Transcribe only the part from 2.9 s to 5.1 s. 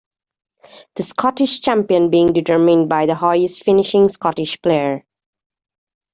the highest finishing Scottish player.